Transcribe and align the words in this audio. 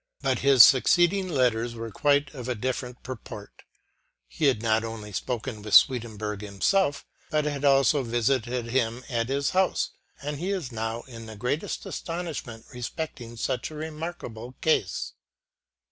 But 0.23 0.39
his 0.39 0.63
succeeding 0.63 1.29
letters 1.29 1.75
were 1.75 1.91
quite 1.91 2.33
of 2.33 2.49
a 2.49 2.55
different 2.55 3.03
purport. 3.03 3.61
He 4.27 4.45
had 4.45 4.59
not 4.63 4.83
only 4.83 5.11
spoken 5.13 5.61
with 5.61 5.75
Swedenborg 5.75 6.41
himself, 6.41 7.05
but 7.29 7.45
had 7.45 7.63
also 7.63 8.01
visited 8.01 8.65
him 8.71 9.03
at 9.09 9.29
his 9.29 9.51
house; 9.51 9.91
and 10.19 10.37
he 10.39 10.49
is 10.49 10.71
now 10.71 11.01
in 11.03 11.27
the 11.27 11.35
greatest 11.35 11.85
astonishment 11.85 12.65
respecting 12.73 13.37
such 13.37 13.69
a 13.69 13.75
remarkable 13.75 14.53
case. 14.59 15.13